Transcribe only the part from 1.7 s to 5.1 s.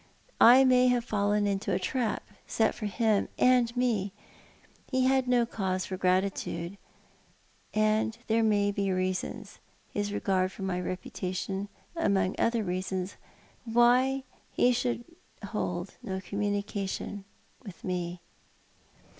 a trap set for him and me. He